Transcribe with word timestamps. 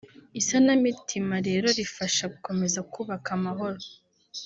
Isanamitima 0.39 1.35
rero 1.47 1.67
rifasha 1.79 2.23
gukomeza 2.33 2.79
kubaka 2.93 3.29
amahoro 3.37 3.79